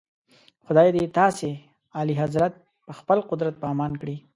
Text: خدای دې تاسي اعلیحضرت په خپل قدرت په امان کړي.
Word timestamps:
خدای 0.65 0.89
دې 0.95 1.03
تاسي 1.19 1.51
اعلیحضرت 1.99 2.53
په 2.85 2.91
خپل 2.99 3.17
قدرت 3.29 3.55
په 3.61 3.65
امان 3.73 3.93
کړي. 4.01 4.17